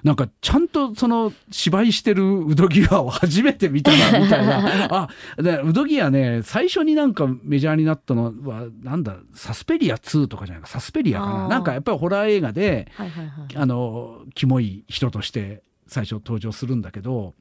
[0.03, 4.87] なんかちゃんとその芝居してるウドギアを初めて見たなみたいな。
[4.91, 5.09] あ
[5.41, 10.69] でウドギアね最初になんかメジャーになったのはなんだサスペリア2とかじゃないか。
[10.69, 11.47] サスペリアかな。
[11.47, 17.33] なんかやっぱりホラー映画で、はいはいはい、あのキモい人として最初登場するんだけど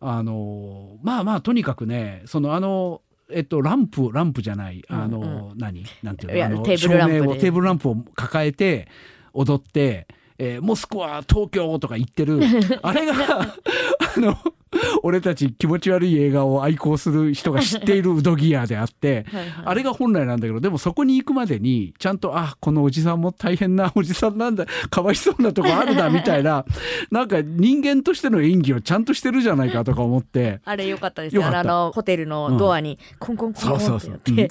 [0.00, 5.50] あのまあまあとにかくねそのあのえっと、ランプランプじゃないあの、うん。
[5.52, 5.84] うん、何？
[6.02, 6.44] なんていうの？
[6.44, 8.88] あのテーブルランプテーブルランプを抱えて
[9.32, 10.06] 踊って、
[10.38, 12.40] えー、モスクワ東京とか言ってる。
[12.82, 14.36] あれが あの
[15.02, 26.64] 俺たち気持ち悪い映画を愛好する人が知っているウドギアであってはい、あれが本来なんだけどでもそこに行くまでにちゃんとあこのおじさんも大変なおじさんなんだ かわいそうなとこあるな みたいな
[27.10, 30.60] なんか人間としての演技をちゃんとしてるじゃないかとか思って。
[30.64, 31.44] あれよかったですよ。
[31.46, 34.32] あのホテルのドアにコンコンコンコンって。
[34.34, 34.50] やって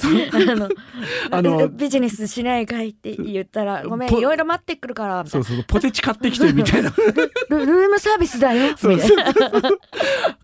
[1.31, 6.89] あのビジネスしないかいって言ったらごめんいろいろ待ってくるからそうそうポテチ買ってきてみたいな。
[6.89, 8.75] ルームサービスだよ。
[8.77, 9.17] そうそう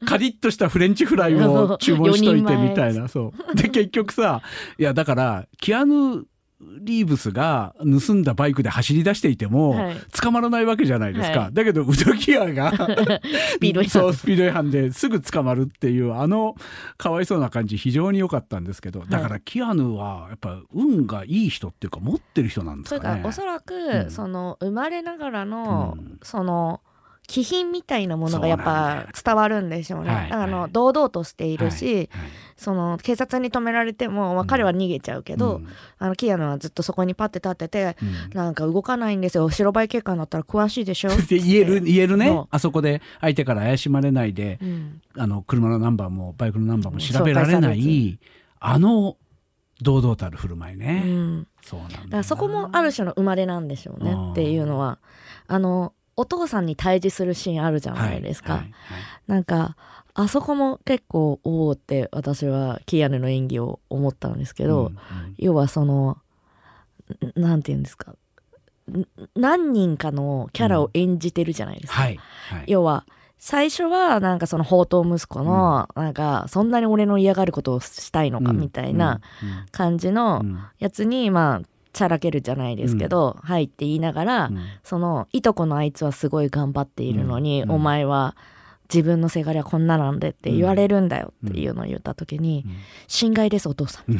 [0.06, 3.08] カリッとしたフレンチフライを注文しといてみたいな。
[3.08, 3.56] そう。
[3.56, 4.42] で結局さ
[4.78, 6.26] いやだからキアヌ・
[6.80, 12.72] リーブスが盗んだバイクで走り出していても、はい、捕まらないわけじゃないですか、はい、だけどウドギアが
[13.52, 13.90] スピード違反。
[13.90, 16.56] そうスピード違反ですぐ捕まるっていうあの
[16.98, 23.24] かわいそうな感じ非常に良かったんですけどだからキアヌはやっぱ運がいい人っていうか持ってる人なんですかね。
[23.26, 26.82] おそらく、うん、その生まれながらの、うん、その
[27.28, 30.10] 気品みたいなものがやっぱ伝わるんでしょうね。
[30.10, 32.10] はい、あの堂々としているし、はいはい、
[32.56, 39.50] その警察に止められても、まあ、彼は逃げちゃうけど、うん、あのキアヌはずっとそこにパッて立ってて、うん、なんか動かないんですよ。
[39.50, 41.10] 白バイ警官だったら詳しいでしょ。
[41.10, 42.46] っ て言える言えるね。
[42.50, 48.20] あそこで相手から怪しまれないで、うん、あの車のナンバーもバイクのナンバーも調べられない、
[48.60, 49.18] あの
[49.82, 55.00] 堂々たる振る舞いね、そうなんだそこもある種の生まれなんでしょうねっていうのは
[55.48, 58.54] あのお父さんに対峙するシーンあるじゃないですか。
[58.54, 58.74] はいはいはい、
[59.28, 59.76] なんか
[60.14, 64.96] あそこも結構おおって私はキアヌの演技を思ったんですけど、うんうん、
[65.38, 66.18] 要はその
[67.36, 68.16] なんて言うんですか。
[69.36, 72.00] 何人かのキャラを演じてるじゃないですか。
[72.00, 73.06] うんはいはい、要は
[73.38, 79.20] 最初はなんかその宝刀息子のなんかそんなに俺の嫌がることをしたいのかみたいな
[79.72, 80.44] 感じの
[80.80, 88.36] やつにまあちゃらけるじゃないですけど、うん、はいって言いながら、うん、そのいとこのあいつはすごい頑張っているのに、うん、お前は
[88.94, 92.66] 自分のせがれはこんななんでって言われるんだよっていうのを言った時に
[93.08, 94.20] 「心外ですお父さん」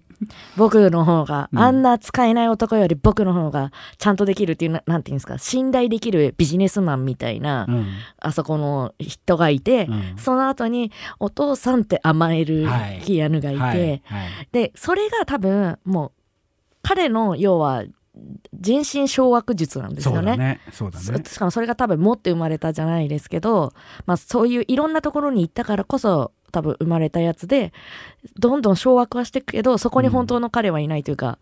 [0.56, 7.66] 僕の方があんな使えない男より僕の方がちゃんとできるっていうなんていうんですか信頼できるビジネスマンみたいな、
[8.18, 12.66] あそこの人がいて、その後にお父さんって甘える
[13.04, 14.02] キアヌがいて、
[14.52, 16.23] でそれが多分もう
[16.84, 17.84] 彼の要は
[18.52, 20.36] 人心掌握術なんですよね。
[20.36, 20.60] ね。
[21.12, 21.24] ね。
[21.26, 23.72] しかもそれが多分持って生まれたじゃないですけど、
[24.06, 27.72] まあ、そういういろんなところに行ったからこそ多分生まれたやつで
[28.38, 31.38] どんどん掌握はしていくけどそこに本当の彼はいないというか、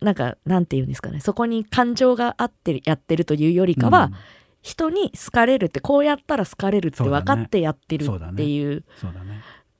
[0.00, 1.20] うん、なんかなんて言うんですかね。
[1.20, 4.14] そこに感情があってやってるというよりかは、うん、
[4.62, 8.84] 人に好かれるってこうやったら好かれるって分かってやってるっていう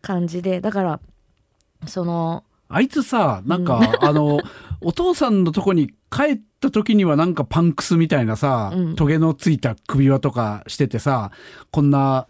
[0.02, 1.00] 感じでだから
[1.86, 4.40] そのあいつさなんか、あの
[4.80, 11.30] お父さんのとこに帰った時にはなんかパンクスみたいなさ、うん、トゲのついた首輪とかしててさ
[11.70, 12.26] こんな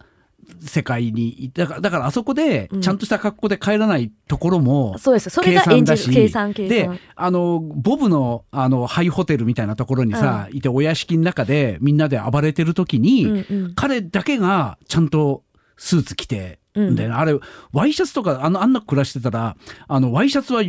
[0.61, 5.31] 世界にだからだからあそこでちゃんとした格好で帰らないところも、そうです。
[5.31, 6.93] それが演じる計算計算。
[6.95, 15.43] であのボブのあのハイホテルみたいなところにさ、うん、いてお屋敷の中でみんなで暴れてる時に、うんうん、彼だけがちゃんと
[15.77, 17.39] スーツ着てで、うん、あれ
[17.73, 19.57] ワイシャツとかあのあんな暮らしてたら
[19.89, 20.63] あのワイシャツは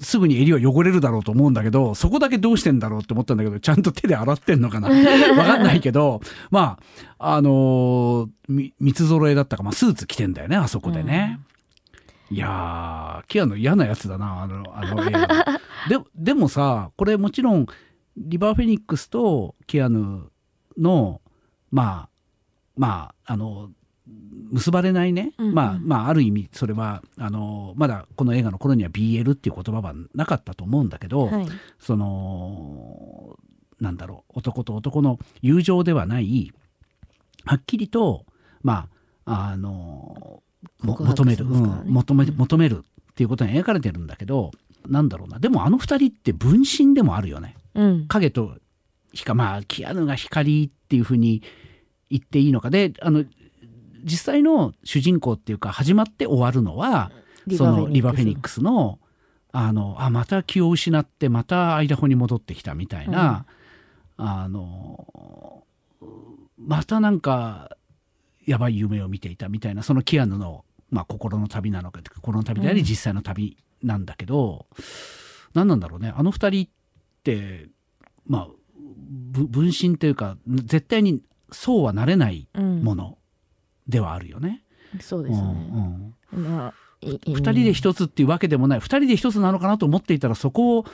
[0.00, 5.04] すぐに襟は汚れるだろうと思うんだけどそこだけどうしてんだろうって思ったんだけどちゃんと手で洗ってんのかな分
[5.36, 6.78] かんないけどま
[7.18, 11.40] ああのー、三つ揃えだったか、まあ、スーツ着てんだよねあそこでね。
[12.30, 15.28] うん、いやーキアの嫌なやつだなあのあの映画
[15.88, 17.66] ででもさこれもちろん
[18.16, 20.30] リバー・フェニックスとキアヌ
[20.78, 21.20] の
[21.70, 22.08] まあ
[22.76, 23.70] まああの
[24.06, 25.48] 結ばれないね、うん。
[25.48, 31.46] うん、まあまあある意味それはあのまだこの映画の頃には BL っていう言葉はなかったと思うんだけど、はい、
[31.78, 33.36] その
[33.80, 36.52] なんだろう男と男の友情ではない
[37.44, 38.26] はっきりと
[38.62, 38.88] ま
[39.24, 40.42] ああの
[40.82, 44.50] 求める、うん、求め求めるっていうことに描かれてるんだけど
[44.86, 45.38] なんだろうな。
[45.38, 47.56] でもあの二人って分身でもあるよね。
[47.74, 48.56] うん、影と
[49.12, 51.42] 光まあキアヌが光っていうふうに
[52.10, 52.70] 言っていいのか。
[52.70, 53.24] であの
[54.04, 57.10] 実際の主人公っていうか始まって終わるのは
[57.56, 58.98] そのリバ・フェニックスの
[59.56, 63.46] あのあまた気を失ってまたアイダホに戻ってきたみたいな、
[64.18, 65.64] うん、あの
[66.58, 67.76] またなんか
[68.44, 74.84] やばい夢を見ていたみたいなそのキアヌの、まあ、心の旅なのか心の旅であり実際の旅なんだけど、うん、
[75.54, 76.12] 何なんだろうね。
[76.16, 76.68] あの二人っ
[77.22, 77.68] て
[78.26, 78.48] まあ
[79.30, 83.18] 分身というか絶対にそうはなれないもの
[83.88, 84.62] ではあるよね。
[85.00, 86.44] そうですね、うんうん。
[86.44, 88.78] まあ、2人で一つっていうわけでもない。
[88.78, 90.84] 2人で一つなのかなと思っていたらそこを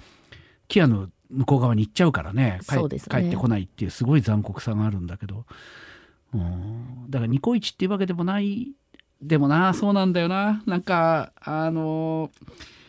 [0.69, 2.61] キアの向こう側に行っちゃうからね。
[2.67, 2.89] 帰ね。
[3.23, 5.45] 帰ってこないっていうすごい残酷さがあるんだけど、
[6.35, 8.73] うん、だからニコイチっていうわけでもない
[9.23, 10.63] でもなそうなんだよな。
[10.67, 12.80] なんかあのー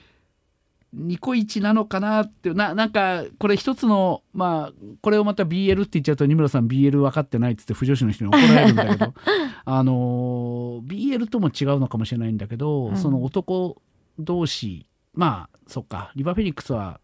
[0.94, 9.14] ニコイチなのかなってななんかこれ一つのまあこれをまた BL って言っちゃうと二村さん BL 分かってないっつって不女子の人に怒られるんだけど
[9.64, 13.82] あの BL とも違うのかもしれないんだけど、うん、その男
[14.20, 17.00] 同士まあそっかリバー・フェニックスは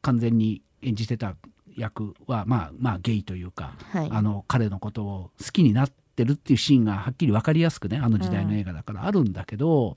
[0.00, 1.36] 完全に演じてた
[1.76, 9.96] 役はまあまあゲイというか、はい、あの彼のことを好きになってるっていうシーンがはっきり分かりやすくねあの時代の映画だからあるんだけど、うん、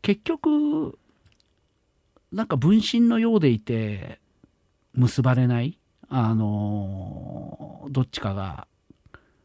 [0.00, 0.96] 結局
[2.32, 4.20] なんか分身のようでいて
[4.94, 8.66] 結ばれないあのどっちかが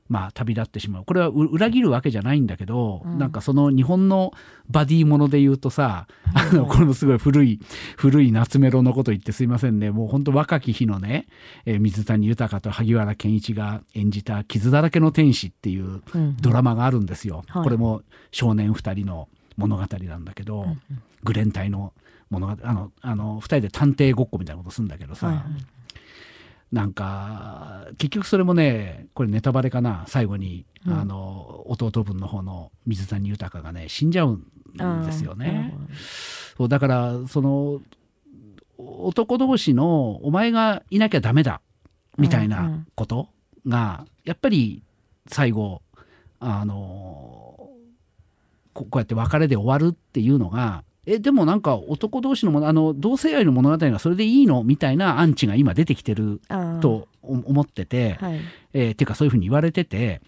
[0.08, 1.04] まあ旅立ってしまう。
[1.06, 4.34] これは裏切るわけじゃないんだけど、うん、なんかその日本の
[4.70, 7.60] バディもので言うとさ、うん、あのこれもすごい古い
[7.98, 9.90] 古い夏メロのこと言ってすいませんね。
[9.90, 11.26] もうほんと若き日のね、
[11.66, 16.04] えー、水谷豊と萩原健一が演じた「傷だらけの天使」っていう
[16.40, 17.44] ドラマがあるんですよ。
[17.56, 20.68] うんこれも少年2人の物語なんだけど、
[21.24, 21.94] グレン隊の
[22.30, 25.46] 物語あのあの2人で探偵ごっこみたいなことするんだけどさ、はいはい、
[26.72, 35.74] なんか結局それもねこれネタバレかな最後に、うん、あの弟分の方の水谷豊がね死んじゃうんですよね。
[36.58, 37.82] そうだからその
[38.78, 41.62] 男同士のお前がいなきゃダメだ
[42.18, 43.30] みたいなこと
[43.68, 44.84] が、やっぱり
[45.28, 45.82] 最後
[46.40, 47.70] あの
[48.74, 56.42] こうやって別れで終わるっていうのがえでもなんか男同士のもあの同性愛の物語がそれでいいのみたいなアンチが今出てきてる
[56.82, 58.40] と思ってて、はい、
[58.74, 60.22] えー、っていうかそういうふうに言われてて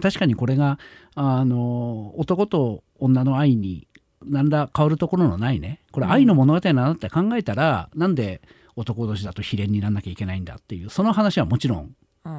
[0.00, 0.78] 確かにこれが
[1.14, 3.86] あの男と女の愛に
[4.24, 5.80] 何ら変わるところのないね。
[5.90, 8.40] これ愛の物語なんだって考えたら、うん、なんで
[8.76, 11.94] 男同士だと非連にならなきゃいけないんだっていうその話はもちろん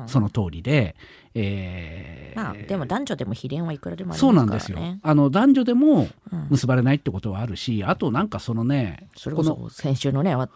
[0.08, 0.96] その通りで、
[1.34, 4.78] えー、まあでも男女でも非連はいくらでもありますから、ね、そうなんですよ。
[5.02, 6.08] あの男女でも
[6.50, 10.48] 結ばれないってことはあるし、うん、あとなんかそのねそれこそ先週のね前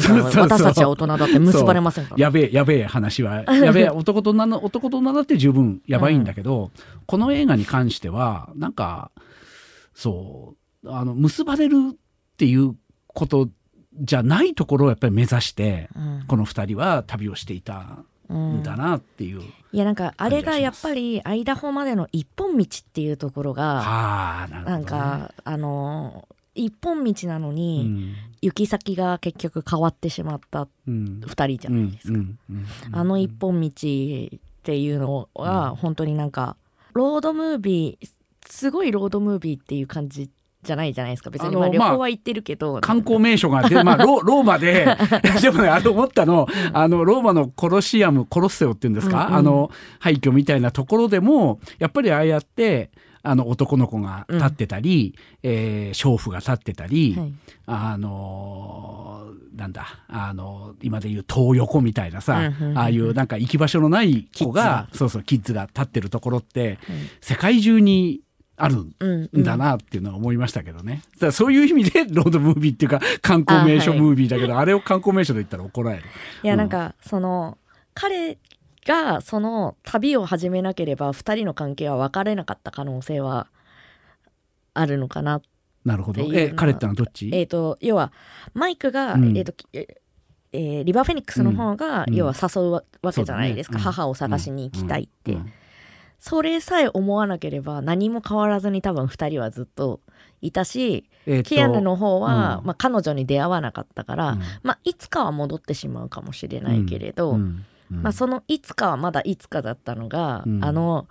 [0.00, 2.16] 回の 私たちは大人だって結ばれませんから。
[2.20, 3.42] やべえやべえ話は。
[3.42, 9.10] やべえ 男と女の男と女だって十分やばいんだけど、うん、この映画に関してはなんか
[9.94, 11.96] そうあの結ばれるっ
[12.36, 12.76] ていう
[13.08, 13.48] こと
[13.98, 18.04] じゃないところをやっぱり目指して、うん、この2人は旅をしていた
[18.34, 32.18] んだなっていう、うん、いやなんかあれがやっぱりアイダホまでの一本道っていうところが、はあな、ね、なんかあの一本道なのに、行き先が結局変わってしまった2人じゃないですか。
[32.92, 36.56] あの一本道っていうのは本当になんか
[36.94, 38.08] ロードムービー
[38.48, 40.30] すごいロードムービーっていう感じ
[40.66, 41.30] じゃないじゃないですか。
[41.30, 44.86] 別にまあ旅行は行ってるけど、まあ、観光名所がで、まあ、ロ ローマで
[45.40, 52.90] でもねあれ思ったの,、あのローマのコロシアムコロッセオっていうんですか、うんうん、あの廃墟みたいなところでもやっぱりああやって
[53.22, 57.32] あの男の子が立ってたり、うん、えー、娼婦が立ってたり、はい、
[57.66, 66.78] あのなんだあの今でいう東横みたいなさ、うんうん、ああいうなんか行き場所のない子がそうそうキッズが立ってるところって、
[67.20, 68.20] 世界中に
[68.56, 71.02] あるんだなっていうのは思いましたけどね。
[71.14, 76.04] だからそういう意味でロードムービーっていうか観光名所ムービーだけどあはい、あれを観光名所で言ったら怒られる。
[76.42, 77.58] いや、なんかその
[77.94, 78.38] 彼
[78.86, 83.48] がその旅を始めなければ2人の関係は別れなかった可能性は
[84.74, 85.42] あるのかな。
[85.84, 86.28] なるほど。
[86.32, 87.30] え彼ってのはどっち？
[87.32, 88.12] えっ、ー、と要は
[88.54, 89.54] マイクが、うん、えっ、ー、と
[90.52, 92.82] えー、リバーフェニックスの方が、うん、要は誘うわ
[93.12, 95.36] けじゃないですか、ね、母を探しに行きたいって。
[96.20, 100.00] うんそれさえ思わなければ何も変わらずに多分2人はずっと
[100.40, 111.06] いたし、えー、キアヌの方は、うん、まあ、彼女に出会わなかったから、うん、まあ、いつかは戻ってしまうかもしれないけれど、うん、まあ、そのいつかはまだいつかだったのが、あの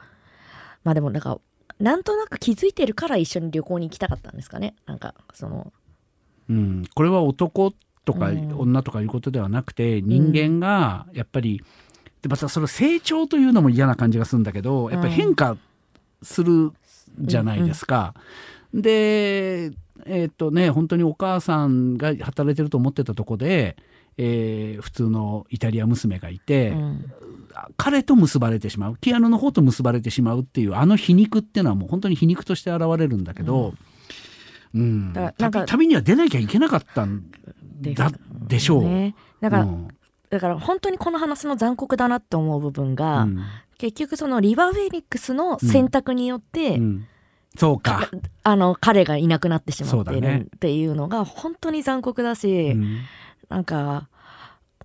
[0.83, 1.39] まあでもなんか
[1.79, 4.75] なんとなく気づいてるから一緒に旅行に行きたかったんですかね。
[4.85, 5.73] なんかその。
[6.47, 7.73] うん、これは男
[8.05, 11.63] とか女とかいうことではなくて、人間がやっぱり、
[12.25, 15.57] でまたその成長というのも嫌な感じがするんだけどやっぱり変化
[16.23, 16.71] する
[17.19, 18.15] じゃないですか。
[18.73, 19.65] うんうん、で
[20.07, 23.77] えー、っとね本当にお母さんが働いてると思ってたとこで、
[24.17, 27.11] えー、普通のイタリア娘がいて、うん、
[27.77, 33.75] 彼と結ばれてしまうピアノの方と結ばれてしまうっていうあの皮肉っていうのはもう本当に皮肉として現れるんだけど、
[34.73, 35.33] うん、うん、
[35.67, 37.29] 旅には出なきゃいけなかったん
[37.81, 38.09] だ
[38.47, 38.83] でしょう。
[38.85, 39.89] ね、だから、うん
[40.35, 43.39] だから本当にこの話の残酷だなって思う部分が、うん、
[43.77, 46.83] 結局そのリバー・フェニックスの選択によって、うん。
[46.83, 47.07] うん、
[47.57, 48.09] そうか。
[48.43, 52.83] あの彼がいなくなってしまってるっていうのが本当に残酷だし、う
[53.47, 54.09] なんか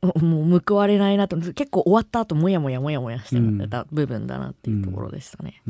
[0.02, 5.62] もう報われないなと結構終わった後もやもやもやもやしてた部分だなっていうところでしたね。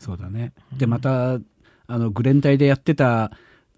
[0.00, 0.52] そうだね。
[0.76, 1.40] でまたあ
[1.86, 3.30] のグレン隊でやってた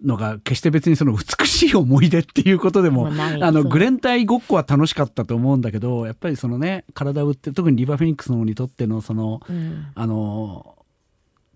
[0.03, 10.77] のが決して別にその美しい思い出っていうことでもあのグレン隊ごっこは楽しかったと思うんだけどやっぱりそのね体を打って特にリバー・フェニックスの方にとってのその、うん、あの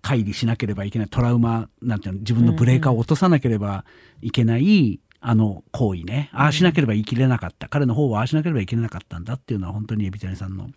[0.02, 3.84] 乖離しなければいけないトラウマなんていうの自分のブレーカーを落とさなければ
[4.22, 6.30] いけない、あの行為ね。
[6.32, 10.70] ああしなければ生きれなかった、彼の方はああしなければいけなかったんだっていうのは本当にエビタニさんの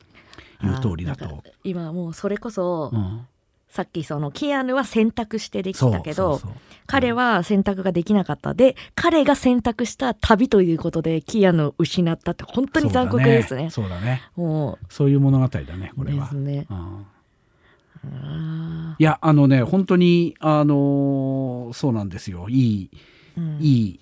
[0.62, 1.44] 言う通りだと。
[1.64, 3.28] 今もうそれこそ、うん、
[3.72, 6.42] さっきそのキアヌは選択してできたけど
[6.88, 8.54] 彼は選択ができなかった。
[8.54, 13.70] で彼が選択した旅ということでキアヌを失ったって本当に残酷ですね。
[13.70, 14.24] そうだね。
[14.36, 14.86] もう。
[14.90, 16.26] そういう物語だねこれは。
[16.26, 16.68] ですね。
[16.70, 18.96] うん。
[19.00, 22.48] いやあのね本当にあのー、そうなんですよ。
[22.50, 22.90] いい、
[23.38, 24.00] うん、いい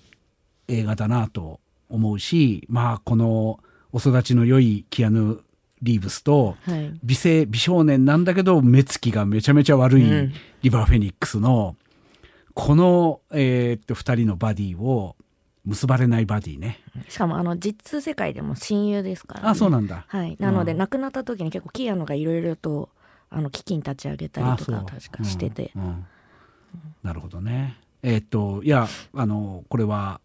[0.66, 3.60] 映画だなと思うしまあこの
[3.92, 5.40] お育ちの良いキアヌ・
[5.82, 11.76] リーブスと、はい、美声美少年なんだけど目つきがめちゃめちゃ悪いリバー・フェニックスの、
[12.54, 15.16] この、えー、っと2人のバディを
[15.64, 16.80] 結ばれないバディね。
[17.08, 22.90] しかもあの実世界でも親友ですから、ね、あそうなんだ、はい、なので、亡くなった時に結構キアノがいろいろと
[23.30, 25.82] あの基金立ち上げたりとか確かしてて、うん。
[25.82, 26.06] うん、
[27.02, 27.78] なるほどね。
[28.02, 30.20] えー、っといやあのこれは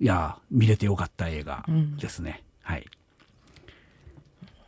[0.00, 1.64] いや見れてよかった映画
[1.98, 2.86] ですね、うん、はい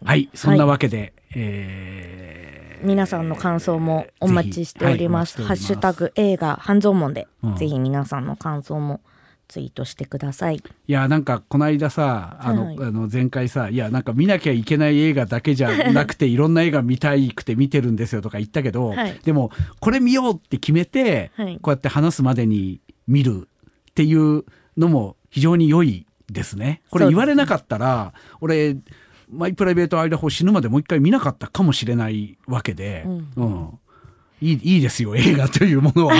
[0.05, 5.38] はいそんなわけで、はい、えー、皆さんの感想もお待ちしております。
[5.38, 9.01] はい、ハッシュタグ映画半蔵門で、うん、ぜひ皆さんの感想も
[9.49, 10.57] ツイートしてください。
[10.57, 23.49] いやなんかこの間さあのはい、あの前回さいやなんか見なきゃいけない映画だけじゃなくていろんな映画見たいくて見てるんですよとか言ったけど、はい、でもこれ見ようって決めて、はい、こうやって話すまでに見る
[23.90, 24.44] っていう
[24.76, 26.82] のも非常に良いですね。
[26.90, 28.76] これ言われなかったら、俺
[29.31, 33.79] マイプライベートアイダホ死ぬまでもう一回見なかったかもしれないわけで、うん、うん、
[34.41, 36.14] いいいいですよ映画というものは。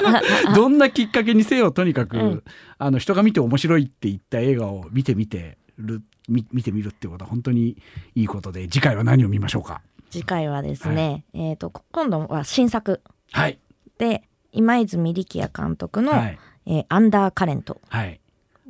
[0.54, 2.42] どんなきっかけにせよとにかく、うん、
[2.78, 7.76] あの人が見て面白いって言った映画を見てみてる見てみるってことは本当に
[8.14, 9.82] いいことで次回は何を見ましょうか？
[10.10, 13.00] 次回はですね、はい、えーと、今度は新作。
[13.32, 13.58] はい、
[13.98, 16.38] で今泉力也監督の、はい。
[16.66, 17.80] えー、アンダーカレント。
[17.88, 18.20] はい。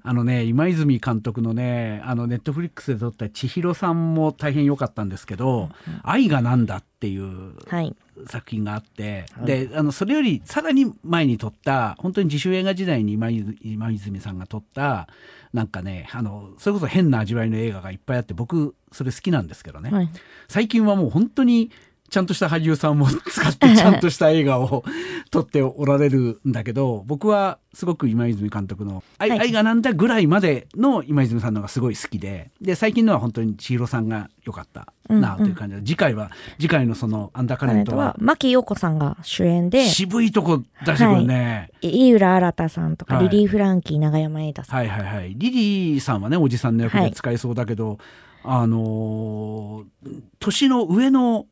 [0.09, 7.55] あのね、今泉監督のね、あのネットフリックスで撮った千尋さんも大変良かったんですけど、うん、愛がなんだっていう
[8.29, 15.09] 作品があって、はい、で、あの、それよりさらに前に撮った、本当に自主映画時代に今今泉さんが撮った、
[15.53, 19.91] なんかね、あの、それこそ変な味わいの映画がいっぱいあって、僕、それ好きなんですけどね。
[19.91, 20.11] はい、
[20.47, 21.73] 最近はもう本当に
[22.09, 24.85] ちゃんとした俳優さんも使ってちゃんとした映画を
[25.31, 35.81] 撮っておられるんだけど僕はすごく今泉監督の「愛,、愛がなんだ」ぐらいまでの今泉さんのがすごい好きでで最近のは本当に千尋さんが良かったなという感じで、うん。
[35.81, 44.79] うん、次回は次回のその「アンダーカレントは」は牧陽子さんが主演で渋いとこ出してくるね、はい、井浦新さんとか、リリー・フランキー永山瑛太さん。
[44.79, 45.35] はいはいはい。
[45.37, 47.99] リリーさんはねおじさんの役で使えそうだけど、はい、
[48.45, 51.47] あのー、年の上の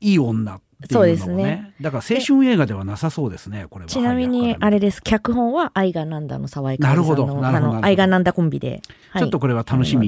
[0.00, 1.72] いい女そうですね。
[1.80, 3.88] だから青春映画ではなさそうですね、これは。
[3.88, 5.02] ちなみに、あれです。
[5.02, 7.26] 脚本は愛がなんだの沢井なるほど。
[7.40, 7.84] なるほど。
[7.84, 8.82] 愛がなんだコンビで。
[9.18, 10.06] ちょっとこれは楽しみ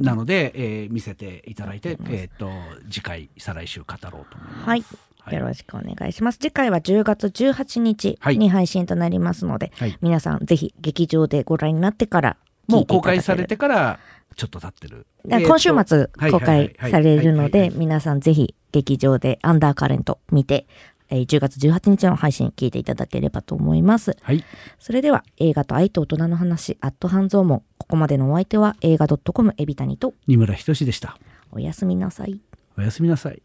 [0.00, 0.52] なので、
[0.84, 2.50] え見せていただいて、えっと、
[2.90, 4.66] 次回、再来週語ろうと思います。
[4.66, 5.34] はい。
[5.34, 6.38] よろしくお願いします。
[6.38, 12.36] 次回は10月18日に配信となりますので、皆さんぜひ劇場でご覧になってから
[12.68, 13.98] もう公開されてから
[14.36, 15.06] ちょっと経ってる。
[15.24, 20.66] 今週末公開されるので、皆さんぜひ劇場でアンダーカレント見て、
[21.10, 24.16] えー、10月18日の配信聞いていただければと思います。
[24.22, 24.44] はい。
[24.78, 27.62] それでは映画と愛と大人の話、アット半蔵門。
[27.78, 31.18] ここまでのお相手は映画 .com エビタニと二村仁でした。
[31.52, 32.40] おやすみなさい。
[32.76, 33.42] おやすみなさい。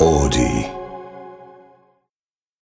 [0.00, 0.83] オーディ